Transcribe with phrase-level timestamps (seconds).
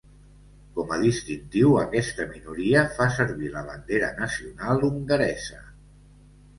[0.77, 5.67] Com a distintiu, aquesta minoria fa servir la bandera nacional hongaresa.